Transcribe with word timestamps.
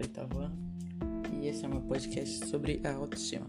Oitavo 0.00 0.38
ano 0.38 0.56
e 1.32 1.48
esse 1.48 1.64
é 1.64 1.68
meu 1.68 1.82
podcast 1.82 2.46
sobre 2.46 2.80
a 2.82 2.92
autoestima. 2.92 3.46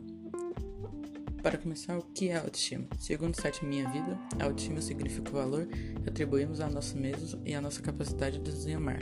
Para 1.41 1.57
começar, 1.57 1.97
o 1.97 2.01
que 2.01 2.29
é 2.29 2.37
autoestima? 2.37 2.85
Segundo 2.99 3.33
o 3.33 3.41
site 3.41 3.65
Minha 3.65 3.89
Vida, 3.89 4.19
a 4.39 4.45
autoestima 4.45 4.81
significa 4.81 5.29
o 5.29 5.33
valor 5.33 5.67
que 5.67 6.09
atribuímos 6.09 6.59
a 6.59 6.69
nós 6.69 6.93
mesmos 6.93 7.37
e 7.45 7.53
a 7.53 7.61
nossa 7.61 7.81
capacidade 7.81 8.39
de 8.39 8.51
nos 8.51 8.67
amar. 8.67 8.99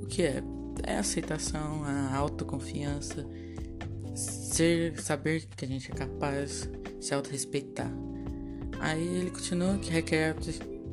O 0.00 0.06
que 0.06 0.22
é? 0.22 0.42
É 0.84 0.94
a 0.94 1.00
aceitação, 1.00 1.82
a 1.84 2.14
autoconfiança, 2.14 3.26
ser, 4.14 5.00
saber 5.00 5.46
que 5.56 5.64
a 5.64 5.68
gente 5.68 5.90
é 5.90 5.94
capaz, 5.94 6.70
se 7.00 7.12
autorrespeitar. 7.12 7.90
Aí 8.78 9.04
ele 9.04 9.30
continua 9.30 9.78
que 9.78 9.90
requer 9.90 10.36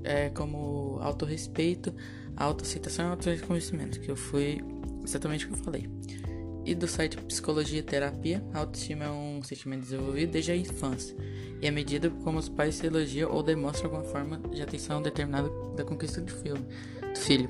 é, 0.04 0.29
como 0.29 0.97
autorrespeito, 1.02 1.93
autoaceitação 2.36 3.06
e 3.06 3.10
autorreconhecimento, 3.11 4.00
que 4.00 4.10
eu 4.10 4.15
fui 4.15 4.61
exatamente 5.09 5.45
o 5.45 5.50
que 5.50 5.54
eu 5.54 5.64
falei. 5.64 5.89
E 6.65 6.73
do 6.73 6.87
site 6.87 7.18
Psicologia 7.18 7.79
e 7.79 7.83
Terapia, 7.83 8.43
a 8.54 8.59
autoestima 8.59 9.05
é 9.05 9.09
um 9.09 9.41
sentimento 9.43 9.81
desenvolvido 9.81 10.31
desde 10.31 10.51
a 10.51 10.55
infância 10.55 11.15
e 11.61 11.68
é 11.68 11.71
medida 11.71 12.09
como 12.23 12.39
os 12.39 12.50
pais 12.50 12.75
se 12.75 12.86
elogiam 12.87 13.31
ou 13.31 13.41
demonstram 13.41 13.89
alguma 13.89 14.04
forma 14.04 14.37
de 14.50 14.61
atenção 14.61 15.01
determinada 15.01 15.50
da 15.75 15.83
conquista 15.83 16.21
do 16.21 16.31
filho, 16.31 16.65
do 17.01 17.19
filho. 17.19 17.47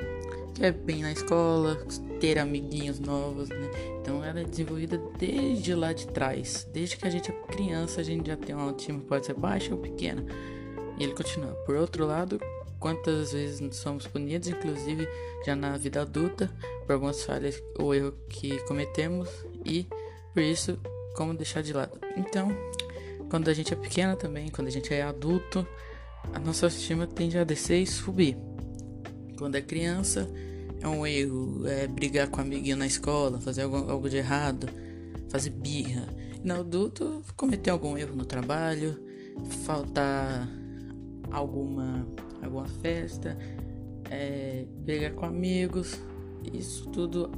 Que 0.53 0.65
é 0.65 0.71
bem 0.71 1.01
na 1.01 1.11
escola, 1.11 1.75
ter 2.19 2.39
amiguinhos 2.39 2.99
novos, 2.99 3.49
né? 3.49 3.69
Então 3.99 4.23
ela 4.23 4.39
é 4.39 4.43
desenvolvida 4.43 5.01
desde 5.17 5.75
lá 5.75 5.91
de 5.91 6.07
trás. 6.07 6.67
Desde 6.71 6.95
que 6.95 7.05
a 7.05 7.09
gente 7.09 7.29
é 7.29 7.33
criança, 7.33 7.99
a 7.99 8.03
gente 8.03 8.27
já 8.27 8.37
tem 8.37 8.55
uma 8.55 8.65
autoestima, 8.65 9.01
pode 9.01 9.25
ser 9.25 9.33
baixa 9.33 9.73
ou 9.73 9.81
pequena. 9.81 10.25
E 10.97 11.03
ele 11.03 11.13
continua. 11.13 11.51
Por 11.65 11.75
outro 11.75 12.05
lado, 12.05 12.39
quantas 12.79 13.31
vezes 13.31 13.75
somos 13.75 14.07
punidos, 14.07 14.47
inclusive 14.47 15.07
já 15.45 15.55
na 15.55 15.77
vida 15.77 16.01
adulta, 16.01 16.51
por 16.85 16.93
algumas 16.93 17.23
falhas 17.23 17.62
ou 17.77 17.93
erro 17.93 18.13
que 18.29 18.57
cometemos 18.65 19.29
e 19.65 19.87
por 20.34 20.43
isso 20.43 20.77
como 21.15 21.34
deixar 21.34 21.62
de 21.62 21.73
lado. 21.73 21.99
Então, 22.18 22.51
quando 23.29 23.49
a 23.49 23.53
gente 23.53 23.73
é 23.73 23.76
pequena 23.76 24.15
também, 24.15 24.49
quando 24.49 24.68
a 24.68 24.71
gente 24.71 24.93
é 24.93 25.01
adulto, 25.01 25.65
a 26.34 26.40
nossa 26.40 26.65
autoestima 26.65 27.07
tende 27.07 27.37
a 27.37 27.43
descer 27.43 27.81
e 27.81 27.87
subir. 27.87 28.37
Quando 29.37 29.55
é 29.55 29.62
criança, 29.62 30.29
é 30.81 30.87
um 30.87 31.05
erro, 31.05 31.68
é 31.68 31.87
brigar 31.87 32.29
com 32.29 32.37
um 32.40 32.41
amiguinho 32.43 32.77
na 32.77 32.85
escola, 32.85 33.40
fazer 33.40 33.63
algo, 33.63 33.77
algo 33.90 34.09
de 34.09 34.18
errado, 34.18 34.68
fazer 35.29 35.49
birra. 35.49 36.07
E 36.43 36.48
no 36.48 36.59
adulto, 36.59 37.23
cometer 37.35 37.70
algum 37.70 37.98
erro 37.98 38.15
no 38.15 38.26
trabalho, 38.26 38.99
faltar 39.65 40.48
alguma, 41.31 42.07
alguma 42.43 42.67
festa, 42.67 43.37
é, 44.09 44.65
brigar 44.77 45.13
com 45.13 45.25
amigos, 45.25 45.99
isso 46.53 46.89
tudo 46.89 47.29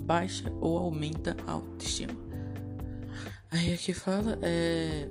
baixa 0.00 0.50
ou 0.60 0.78
aumenta 0.78 1.36
a 1.46 1.52
autoestima. 1.52 2.14
Aí 3.50 3.72
aqui 3.72 3.92
fala 3.92 4.38
é 4.42 5.08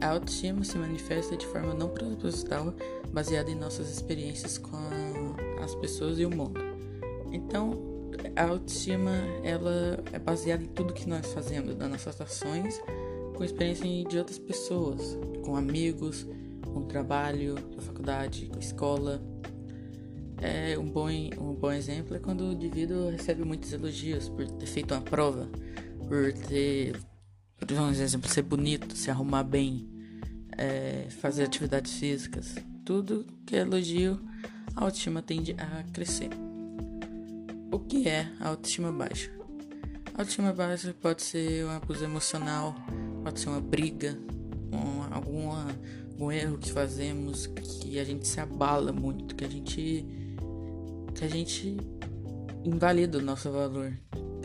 a 0.00 0.10
autoestima 0.10 0.62
se 0.64 0.76
manifesta 0.76 1.34
de 1.34 1.46
forma 1.46 1.72
não 1.72 1.88
proposital, 1.88 2.74
baseada 3.10 3.50
em 3.50 3.54
nossas 3.54 3.90
experiências 3.90 4.58
com 4.58 4.76
a, 4.76 5.64
as 5.64 5.74
pessoas 5.76 6.18
e 6.18 6.26
o 6.26 6.30
mundo. 6.30 6.60
Então, 7.32 7.72
a 8.36 8.44
autoestima 8.44 9.12
ela 9.42 10.02
é 10.12 10.18
baseada 10.18 10.62
em 10.62 10.66
tudo 10.66 10.92
que 10.92 11.08
nós 11.08 11.32
fazemos, 11.32 11.74
das 11.74 11.88
nossas 11.88 12.20
ações, 12.20 12.80
com 13.34 13.42
experiência 13.42 14.04
de 14.04 14.18
outras 14.18 14.38
pessoas, 14.38 15.18
com 15.42 15.56
amigos, 15.56 16.26
com 16.74 16.82
trabalho, 16.82 17.54
com 17.74 17.80
faculdade, 17.80 18.46
com 18.46 18.58
escola. 18.58 19.22
É 20.42 20.76
um 20.76 20.90
bom, 20.90 21.08
um 21.08 21.54
bom 21.54 21.72
exemplo 21.72 22.16
é 22.16 22.18
quando 22.18 22.42
o 22.42 22.52
indivíduo 22.52 23.08
recebe 23.08 23.44
muitos 23.44 23.72
elogios 23.72 24.28
por 24.28 24.50
ter 24.50 24.66
feito 24.66 24.92
uma 24.92 25.00
prova, 25.00 25.48
por 26.08 26.32
ter, 26.32 27.00
por 27.56 27.70
exemplo, 27.70 28.28
ser 28.28 28.42
bonito, 28.42 28.94
se 28.96 29.10
arrumar 29.10 29.44
bem, 29.44 29.88
é, 30.58 31.06
fazer 31.20 31.44
atividades 31.44 31.92
físicas. 31.94 32.56
Tudo 32.84 33.24
que 33.46 33.56
é 33.56 33.60
elogio, 33.60 34.20
a 34.74 34.84
autoestima 34.84 35.22
tende 35.22 35.56
a 35.56 35.84
crescer. 35.92 36.30
O 37.72 37.78
que 37.78 38.08
é 38.08 38.28
a 38.40 38.48
autoestima 38.48 38.92
baixa? 38.92 39.30
A 40.14 40.20
autoestima 40.20 40.52
baixa 40.52 40.94
pode 41.00 41.22
ser 41.22 41.64
um 41.64 41.70
abuso 41.70 42.04
emocional, 42.04 42.74
pode 43.22 43.40
ser 43.40 43.48
uma 43.48 43.60
briga, 43.60 44.18
uma, 44.70 45.08
alguma 45.14 45.66
um 46.18 46.30
erro 46.30 46.58
que 46.58 46.70
fazemos 46.70 47.46
que 47.46 47.98
a 47.98 48.04
gente 48.04 48.26
se 48.26 48.40
abala 48.40 48.92
muito, 48.92 49.34
que 49.34 49.44
a 49.44 49.48
gente 49.48 50.06
que 51.14 51.24
a 51.24 51.28
gente 51.28 51.76
invalida 52.64 53.18
o 53.18 53.22
nosso 53.22 53.50
valor. 53.50 53.92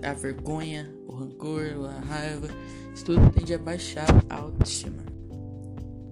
A 0.04 0.14
vergonha, 0.14 0.94
o 1.08 1.14
rancor, 1.14 1.86
a 1.86 2.00
raiva, 2.00 2.48
isso 2.94 3.06
tudo 3.06 3.30
tende 3.32 3.54
a 3.54 3.58
baixar 3.58 4.08
a 4.30 4.36
autoestima. 4.36 5.04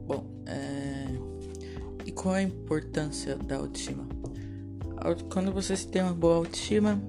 Bom, 0.08 0.26
é... 0.46 1.08
e 2.06 2.12
qual 2.12 2.36
é 2.36 2.40
a 2.40 2.44
importância 2.44 3.36
da 3.36 3.58
autoestima? 3.58 4.08
Quando 5.32 5.52
você 5.52 5.76
tem 5.78 6.02
uma 6.02 6.14
boa 6.14 6.38
autoestima, 6.38 7.00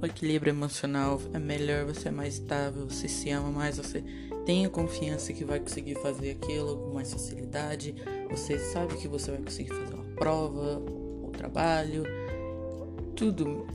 o 0.00 0.06
equilíbrio 0.06 0.50
emocional 0.50 1.20
é 1.32 1.38
melhor, 1.38 1.84
você 1.84 2.08
é 2.08 2.10
mais 2.10 2.34
estável, 2.34 2.88
você 2.88 3.06
se 3.06 3.30
ama 3.30 3.50
mais, 3.50 3.76
você 3.76 4.02
Tenha 4.44 4.68
confiança 4.68 5.32
que 5.32 5.44
vai 5.44 5.58
conseguir 5.58 5.94
fazer 5.96 6.32
aquilo 6.32 6.76
com 6.76 6.94
mais 6.94 7.12
facilidade. 7.12 7.94
Você 8.30 8.58
sabe 8.58 8.94
que 8.96 9.08
você 9.08 9.30
vai 9.30 9.40
conseguir 9.40 9.70
fazer 9.70 9.94
uma 9.94 10.04
prova, 10.16 10.78
o 10.78 11.30
trabalho, 11.36 12.04
tudo. 13.16 13.66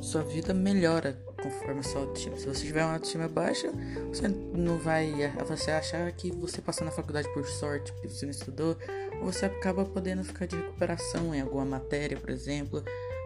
Sua 0.00 0.22
vida 0.22 0.52
melhora 0.52 1.18
conforme 1.42 1.80
a 1.80 1.82
sua 1.82 2.02
autoestima. 2.02 2.36
Se 2.36 2.46
você 2.46 2.66
tiver 2.66 2.84
uma 2.84 2.94
autoestima 2.94 3.28
baixa, 3.28 3.72
você 4.08 4.28
não 4.28 4.78
vai 4.78 5.32
você 5.46 5.70
achar 5.70 6.10
que 6.12 6.30
você 6.32 6.60
passou 6.60 6.84
na 6.84 6.90
faculdade 6.90 7.32
por 7.32 7.46
sorte, 7.46 7.92
porque 7.92 8.08
você 8.08 8.26
não 8.26 8.30
estudou, 8.30 8.76
ou 9.20 9.32
você 9.32 9.46
acaba 9.46 9.84
podendo 9.84 10.24
ficar 10.24 10.46
de 10.46 10.56
recuperação 10.56 11.34
em 11.34 11.40
alguma 11.40 11.64
matéria, 11.64 12.16
por 12.16 12.30
exemplo. 12.30 12.82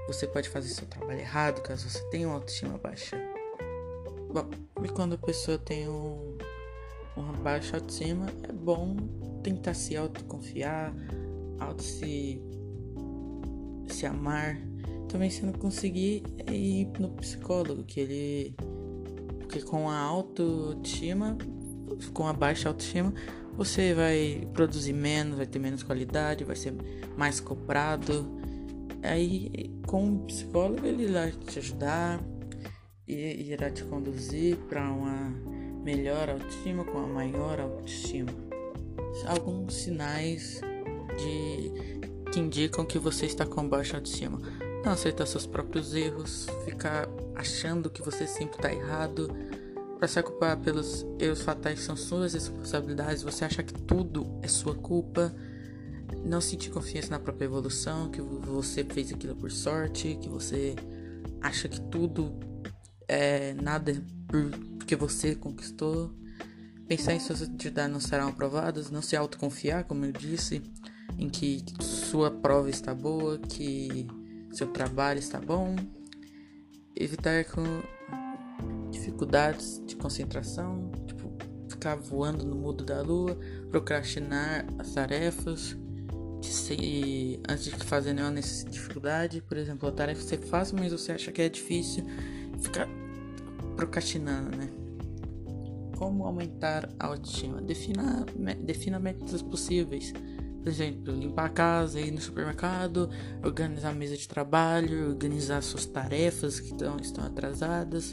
Você 0.06 0.26
pode 0.26 0.48
fazer 0.48 0.68
seu 0.68 0.86
trabalho 0.86 1.20
errado 1.20 1.62
caso 1.62 1.88
você 1.88 2.02
tenha 2.10 2.28
uma 2.28 2.36
autoestima 2.36 2.78
baixa. 2.78 3.16
Bom, 4.32 4.48
e 4.84 4.88
quando 4.88 5.14
a 5.14 5.18
pessoa 5.18 5.58
tem 5.58 5.88
um 5.88 6.36
baixa 7.22 7.76
autoestima, 7.76 8.26
é 8.42 8.52
bom 8.52 8.96
tentar 9.42 9.74
se 9.74 9.96
autoconfiar, 9.96 10.94
auto 11.58 11.82
se, 11.82 12.40
se 13.88 14.06
amar. 14.06 14.60
Também 15.08 15.28
se 15.28 15.44
não 15.44 15.52
conseguir 15.52 16.22
é 16.46 16.54
ir 16.54 16.88
no 16.98 17.10
psicólogo, 17.10 17.82
que 17.84 18.00
ele. 18.00 18.54
Porque 19.40 19.62
com 19.62 19.90
a 19.90 19.98
autoestima, 19.98 21.36
com 22.14 22.28
a 22.28 22.32
baixa 22.32 22.68
autoestima, 22.68 23.12
você 23.56 23.92
vai 23.92 24.48
produzir 24.52 24.92
menos, 24.92 25.36
vai 25.36 25.46
ter 25.46 25.58
menos 25.58 25.82
qualidade, 25.82 26.44
vai 26.44 26.56
ser 26.56 26.74
mais 27.16 27.40
cobrado. 27.40 28.38
Aí 29.02 29.70
com 29.86 30.14
o 30.14 30.18
psicólogo 30.26 30.86
ele 30.86 31.04
irá 31.04 31.30
te 31.30 31.58
ajudar 31.58 32.20
e 33.08 33.50
irá 33.50 33.70
te 33.70 33.82
conduzir 33.84 34.56
para 34.68 34.88
uma 34.92 35.34
melhor 35.82 36.30
autoestima 36.30 36.84
com 36.84 36.98
a 36.98 37.06
maior 37.06 37.60
autoestima. 37.60 38.32
Alguns 39.26 39.74
sinais 39.74 40.60
de 41.16 42.30
que 42.30 42.38
indicam 42.38 42.84
que 42.84 42.98
você 42.98 43.26
está 43.26 43.44
com 43.44 43.68
baixa 43.68 43.96
autoestima. 43.96 44.40
Não 44.84 44.92
aceitar 44.92 45.26
seus 45.26 45.46
próprios 45.46 45.94
erros, 45.94 46.46
ficar 46.64 47.08
achando 47.34 47.90
que 47.90 48.02
você 48.02 48.26
sempre 48.26 48.56
está 48.56 48.72
errado, 48.72 49.28
para 50.00 50.08
se 50.08 50.22
culpar 50.22 50.56
pelos 50.58 51.04
erros 51.18 51.42
fatais 51.42 51.80
que 51.80 51.84
são 51.84 51.94
suas 51.94 52.32
responsabilidades, 52.32 53.22
você 53.22 53.44
acha 53.44 53.62
que 53.62 53.74
tudo 53.74 54.26
é 54.40 54.48
sua 54.48 54.74
culpa, 54.74 55.34
não 56.24 56.40
sentir 56.40 56.70
confiança 56.70 57.10
na 57.10 57.18
própria 57.18 57.44
evolução, 57.44 58.10
que 58.10 58.20
você 58.22 58.82
fez 58.82 59.12
aquilo 59.12 59.36
por 59.36 59.50
sorte, 59.50 60.18
que 60.20 60.28
você 60.28 60.74
acha 61.42 61.68
que 61.68 61.78
tudo 61.82 62.32
é 63.06 63.52
nada 63.54 63.92
é 63.92 63.96
por 64.26 64.69
que 64.86 64.96
você 64.96 65.34
conquistou. 65.34 66.12
Pensar 66.86 67.14
em 67.14 67.20
suas 67.20 67.42
atividades 67.42 67.92
não 67.92 68.00
serão 68.00 68.28
aprovadas, 68.28 68.90
não 68.90 69.02
se 69.02 69.16
autoconfiar, 69.16 69.84
como 69.84 70.04
eu 70.04 70.12
disse, 70.12 70.62
em 71.18 71.28
que 71.28 71.64
sua 71.80 72.30
prova 72.30 72.68
está 72.68 72.94
boa, 72.94 73.38
que 73.38 74.06
seu 74.50 74.66
trabalho 74.66 75.18
está 75.18 75.40
bom. 75.40 75.76
Evitar 76.96 77.44
com 77.44 77.62
dificuldades 78.90 79.80
de 79.86 79.94
concentração, 79.96 80.90
tipo 81.06 81.30
ficar 81.68 81.94
voando 81.94 82.44
no 82.44 82.56
mundo 82.56 82.84
da 82.84 83.00
lua, 83.00 83.38
procrastinar 83.70 84.66
as 84.78 84.92
tarefas, 84.92 85.76
de 86.40 86.48
se, 86.48 87.40
antes 87.48 87.64
de 87.64 87.70
fazer 87.84 88.12
nenhuma 88.12 88.40
dificuldade, 88.40 89.42
por 89.42 89.56
exemplo, 89.56 89.88
a 89.88 89.92
tarefa 89.92 90.22
você 90.22 90.38
faz, 90.38 90.72
mas 90.72 90.92
você 90.92 91.12
acha 91.12 91.30
que 91.30 91.42
é 91.42 91.48
difícil, 91.48 92.04
ficar 92.60 92.88
procrastinando, 93.80 94.54
né? 94.56 94.68
Como 95.96 96.26
aumentar 96.26 96.90
a 96.98 97.06
autoestima? 97.06 97.62
Defina, 97.62 98.26
defina 98.62 98.98
métodos 98.98 99.40
possíveis. 99.40 100.12
Por 100.62 100.68
exemplo, 100.68 101.14
limpar 101.14 101.46
a 101.46 101.48
casa, 101.48 101.98
ir 101.98 102.10
no 102.10 102.20
supermercado, 102.20 103.08
organizar 103.42 103.90
a 103.90 103.94
mesa 103.94 104.16
de 104.16 104.28
trabalho, 104.28 105.08
organizar 105.08 105.62
suas 105.62 105.86
tarefas 105.86 106.60
que 106.60 106.72
estão, 106.72 106.96
estão 106.98 107.24
atrasadas 107.24 108.12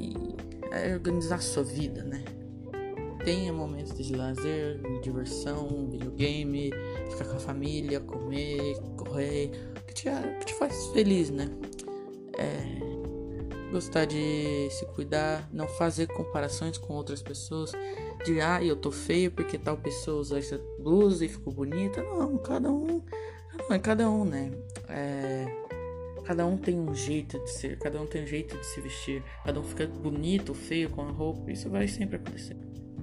e 0.00 0.14
é, 0.72 0.94
organizar 0.94 1.40
sua 1.40 1.62
vida, 1.62 2.02
né? 2.02 2.24
Tenha 3.24 3.52
momentos 3.52 3.96
de 3.96 4.16
lazer, 4.16 4.80
de 4.80 5.02
diversão, 5.02 5.88
videogame, 5.88 6.72
ficar 7.10 7.26
com 7.26 7.36
a 7.36 7.40
família, 7.40 8.00
comer, 8.00 8.76
correr, 8.96 9.50
que 9.86 9.94
te, 9.94 10.04
que 10.40 10.46
te 10.46 10.54
faz 10.54 10.86
feliz, 10.88 11.30
né? 11.30 11.48
É, 12.38 12.95
gostar 13.70 14.04
de 14.04 14.68
se 14.70 14.86
cuidar, 14.86 15.48
não 15.52 15.66
fazer 15.66 16.06
comparações 16.06 16.78
com 16.78 16.94
outras 16.94 17.22
pessoas, 17.22 17.72
de 18.24 18.40
ah, 18.40 18.62
eu 18.62 18.76
tô 18.76 18.90
feio 18.90 19.30
porque 19.30 19.58
tal 19.58 19.76
pessoa 19.76 20.20
usa 20.20 20.38
essa 20.38 20.60
blusa 20.78 21.24
e 21.24 21.28
ficou 21.28 21.52
bonita. 21.52 22.02
Não, 22.02 22.38
cada 22.38 22.70
um, 22.70 23.02
um 23.68 23.72
é 23.72 23.78
cada 23.78 24.10
um, 24.10 24.24
né? 24.24 24.50
É, 24.88 25.46
cada 26.24 26.46
um 26.46 26.56
tem 26.56 26.78
um 26.78 26.94
jeito 26.94 27.38
de 27.38 27.50
ser, 27.50 27.78
cada 27.78 28.00
um 28.00 28.06
tem 28.06 28.24
um 28.24 28.26
jeito 28.26 28.56
de 28.56 28.66
se 28.66 28.80
vestir, 28.80 29.22
cada 29.44 29.60
um 29.60 29.64
fica 29.64 29.86
bonito 29.86 30.54
feio 30.54 30.90
com 30.90 31.02
a 31.02 31.10
roupa, 31.10 31.50
isso 31.50 31.68
vai 31.70 31.86
sempre 31.88 32.16
acontecer 32.16 32.56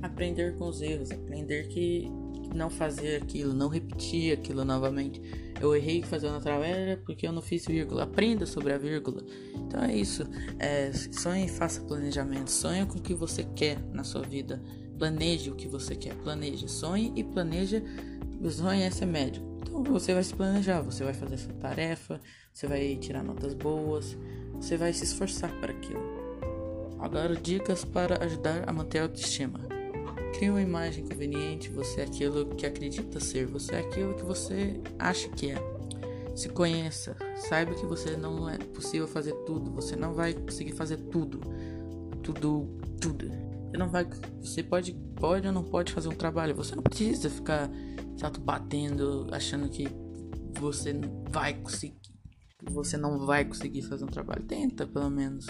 aprender 0.04 0.56
com 0.58 0.68
os 0.68 0.82
erros, 0.82 1.12
aprender 1.12 1.68
que 1.70 2.12
não 2.54 2.70
fazer 2.70 3.22
aquilo, 3.22 3.54
não 3.54 3.68
repetir 3.68 4.34
aquilo 4.34 4.64
novamente. 4.64 5.22
Eu 5.60 5.76
errei 5.76 6.02
fazendo 6.02 6.34
outra 6.36 6.52
travessa 6.52 7.02
porque 7.06 7.28
eu 7.28 7.32
não 7.32 7.42
fiz 7.42 7.66
vírgula. 7.66 8.04
Aprenda 8.04 8.46
sobre 8.46 8.74
a 8.74 8.78
vírgula. 8.78 9.24
Então 9.56 9.84
é 9.84 9.96
isso. 9.96 10.24
É, 10.60 10.92
sonhe 10.92 11.46
e 11.46 11.50
faça 11.50 11.82
planejamento. 11.82 12.52
Sonhe 12.52 12.86
com 12.86 12.98
o 12.98 13.02
que 13.02 13.14
você 13.14 13.44
quer 13.56 13.80
na 13.92 14.04
sua 14.04 14.22
vida. 14.22 14.62
Planeje 14.98 15.50
o 15.50 15.56
que 15.56 15.68
você 15.68 15.96
quer. 15.96 16.16
Planeje. 16.16 16.68
Sonhe 16.68 17.12
e 17.16 17.24
planeja. 17.24 17.82
Sonhe 18.50 18.84
é 18.84 18.92
ser 18.92 19.06
médico. 19.06 19.46
Então 19.62 19.84
você 19.84 20.14
vai 20.14 20.24
se 20.24 20.34
planejar. 20.34 20.82
Você 20.82 21.04
vai 21.04 21.14
fazer 21.14 21.36
essa 21.36 21.54
tarefa. 21.54 22.20
Você 22.52 22.68
vai 22.68 22.96
tirar 22.98 23.24
notas 23.24 23.54
boas. 23.54 24.18
Você 24.56 24.78
vai 24.78 24.94
se 24.94 25.04
esforçar 25.04 25.52
para 25.60 25.72
aquilo. 25.72 26.24
Agora, 27.00 27.36
dicas 27.36 27.84
para 27.84 28.24
ajudar 28.24 28.64
a 28.68 28.72
manter 28.72 29.00
a 29.00 29.04
autoestima. 29.04 29.60
Crie 30.34 30.50
uma 30.50 30.62
imagem 30.62 31.06
conveniente, 31.06 31.70
você 31.70 32.02
é 32.02 32.04
aquilo 32.06 32.56
que 32.56 32.66
acredita 32.66 33.20
ser, 33.20 33.46
você 33.46 33.76
é 33.76 33.80
aquilo 33.80 34.14
que 34.16 34.24
você 34.24 34.82
acha 34.98 35.30
que 35.30 35.52
é. 35.52 35.56
Se 36.36 36.50
conheça, 36.50 37.16
saiba 37.48 37.76
que 37.76 37.86
você 37.86 38.18
não 38.18 38.50
é 38.50 38.58
possível 38.58 39.08
fazer 39.08 39.34
tudo, 39.46 39.72
você 39.72 39.96
não 39.96 40.14
vai 40.14 40.34
conseguir 40.34 40.72
fazer 40.72 40.98
tudo. 40.98 41.40
Tudo, 42.24 42.68
tudo. 43.00 43.28
Você 43.70 43.78
não 43.78 43.90
vai, 43.90 44.08
você 44.40 44.64
pode, 44.64 44.94
pode 45.16 45.48
ou 45.48 45.54
não 45.54 45.64
pode 45.64 45.92
fazer 45.92 46.08
um 46.08 46.16
trabalho, 46.16 46.56
você 46.56 46.76
não 46.76 46.84
precisa 46.84 47.30
ficar 47.30 47.70
chato 48.18 48.40
batendo, 48.40 49.28
achando 49.32 49.70
que 49.70 49.88
você 50.60 50.94
vai 51.30 51.54
conseguir, 51.54 52.00
você 52.72 52.98
não 52.98 53.26
vai 53.26 53.46
conseguir 53.46 53.82
fazer 53.84 54.06
um 54.06 54.08
trabalho. 54.08 54.44
Tenta, 54.44 54.88
pelo 54.88 55.10
menos. 55.10 55.46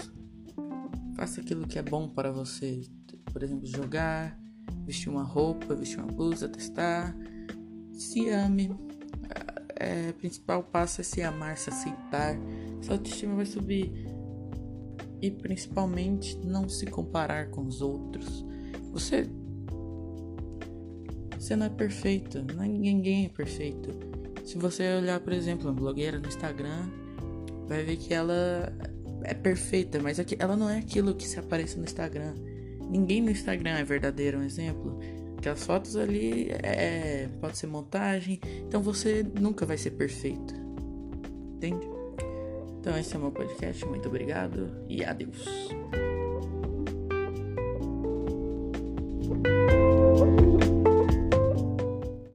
Faça 1.16 1.40
aquilo 1.40 1.66
que 1.66 1.78
é 1.78 1.82
bom 1.82 2.08
para 2.08 2.32
você. 2.32 2.82
Por 3.32 3.42
exemplo, 3.42 3.66
jogar, 3.66 4.38
vestir 4.86 5.08
uma 5.08 5.22
roupa, 5.22 5.74
vestir 5.74 5.98
uma 5.98 6.12
blusa, 6.12 6.48
testar. 6.48 7.16
Se 7.92 8.28
ame. 8.28 8.74
É, 9.76 10.12
principal 10.12 10.62
passo 10.62 11.00
é 11.00 11.04
se 11.04 11.22
amar, 11.22 11.56
se 11.56 11.70
aceitar. 11.70 12.36
Sua 12.80 12.94
autoestima 12.94 13.34
vai 13.34 13.46
subir. 13.46 13.92
E 15.20 15.30
principalmente 15.30 16.38
não 16.38 16.68
se 16.68 16.86
comparar 16.86 17.50
com 17.50 17.66
os 17.66 17.80
outros. 17.80 18.44
Você. 18.92 19.28
Você 21.38 21.56
não 21.56 21.66
é 21.66 21.70
perfeito. 21.70 22.42
Ninguém 22.42 23.26
é 23.26 23.28
perfeito. 23.28 23.90
Se 24.44 24.58
você 24.58 24.96
olhar, 24.96 25.20
por 25.20 25.32
exemplo, 25.32 25.66
uma 25.66 25.74
blogueira 25.74 26.18
no 26.18 26.28
Instagram, 26.28 26.88
vai 27.66 27.82
ver 27.82 27.96
que 27.96 28.12
ela 28.12 28.72
é 29.24 29.34
perfeita, 29.34 29.98
mas 30.00 30.18
é 30.18 30.24
ela 30.38 30.56
não 30.56 30.68
é 30.68 30.78
aquilo 30.78 31.14
que 31.14 31.26
se 31.26 31.38
aparece 31.38 31.78
no 31.78 31.84
Instagram. 31.84 32.34
Ninguém 32.88 33.20
no 33.22 33.30
Instagram 33.30 33.78
é 33.78 33.84
verdadeiro, 33.84 34.38
um 34.38 34.42
exemplo. 34.42 34.98
Que 35.40 35.48
as 35.48 35.64
fotos 35.64 35.96
ali 35.96 36.48
é, 36.62 37.28
pode 37.40 37.58
ser 37.58 37.66
montagem, 37.66 38.40
então 38.66 38.82
você 38.82 39.24
nunca 39.38 39.66
vai 39.66 39.76
ser 39.76 39.90
perfeito. 39.90 40.54
Entende? 41.56 41.86
Então 42.80 42.98
esse 42.98 43.14
é 43.14 43.18
o 43.18 43.20
meu 43.20 43.30
podcast, 43.30 43.84
muito 43.86 44.08
obrigado 44.08 44.70
e 44.88 45.04
adeus. 45.04 45.44